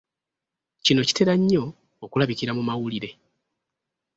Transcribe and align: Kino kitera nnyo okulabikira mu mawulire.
Kino 0.85 1.01
kitera 1.07 1.33
nnyo 1.39 1.63
okulabikira 2.03 2.51
mu 2.57 2.63
mawulire. 2.67 3.09